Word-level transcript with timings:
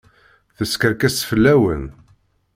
Teskerkes 0.57 1.17
fell-awen. 1.29 1.83